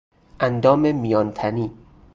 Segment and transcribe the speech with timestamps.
[0.39, 1.71] اندام میان تنی